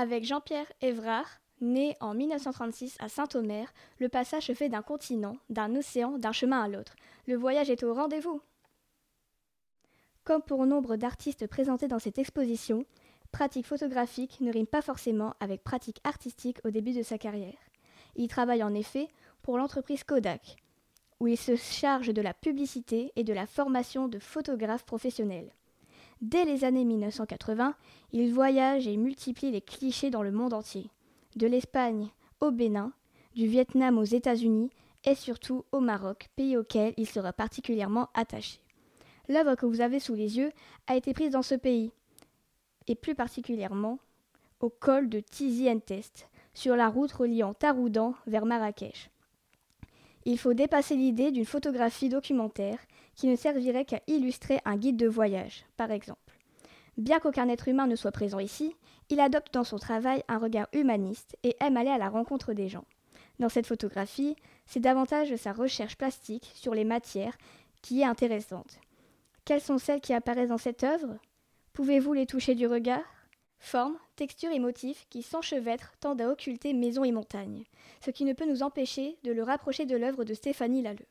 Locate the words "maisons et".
76.72-77.12